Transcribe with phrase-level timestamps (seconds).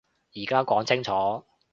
[0.33, 1.45] 而家講清楚